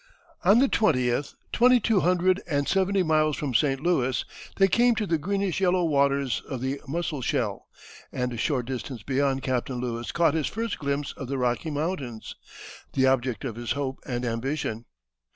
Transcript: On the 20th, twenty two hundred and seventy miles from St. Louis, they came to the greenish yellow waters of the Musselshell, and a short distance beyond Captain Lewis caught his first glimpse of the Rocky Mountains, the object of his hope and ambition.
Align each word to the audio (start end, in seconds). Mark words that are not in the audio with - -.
On 0.43 0.57
the 0.57 0.67
20th, 0.67 1.35
twenty 1.51 1.79
two 1.79 1.99
hundred 1.99 2.41
and 2.47 2.67
seventy 2.67 3.03
miles 3.03 3.37
from 3.37 3.53
St. 3.53 3.79
Louis, 3.79 4.25
they 4.55 4.67
came 4.67 4.95
to 4.95 5.05
the 5.05 5.19
greenish 5.19 5.61
yellow 5.61 5.83
waters 5.85 6.41
of 6.49 6.59
the 6.59 6.81
Musselshell, 6.87 7.67
and 8.11 8.33
a 8.33 8.37
short 8.37 8.65
distance 8.65 9.03
beyond 9.03 9.43
Captain 9.43 9.75
Lewis 9.75 10.11
caught 10.11 10.33
his 10.33 10.47
first 10.47 10.79
glimpse 10.79 11.11
of 11.11 11.27
the 11.27 11.37
Rocky 11.37 11.69
Mountains, 11.69 12.35
the 12.93 13.05
object 13.05 13.45
of 13.45 13.55
his 13.57 13.73
hope 13.73 13.99
and 14.03 14.25
ambition. 14.25 14.85